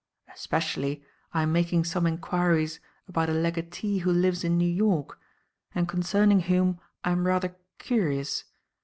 Especially, 0.33 1.03
I 1.31 1.43
am 1.43 1.51
making 1.53 1.83
some 1.83 2.07
enquiries 2.07 2.79
about 3.07 3.29
a 3.29 3.33
legatee 3.33 3.99
who 3.99 4.11
lives 4.11 4.43
in 4.43 4.57
New 4.57 4.65
York, 4.67 5.19
and 5.75 5.87
concerning 5.87 6.39
whom 6.39 6.79
I 7.03 7.11
am 7.11 7.27
rather 7.27 7.55
curious. 7.77 8.45